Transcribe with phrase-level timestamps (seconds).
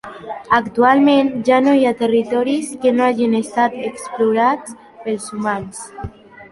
[0.59, 4.77] Actualment, ja no hi ha territoris que no hagin estat explorats
[5.07, 5.89] pels humans.